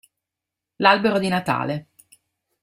L'albero 0.77 1.19
di 1.19 1.27
Natale 1.27 1.85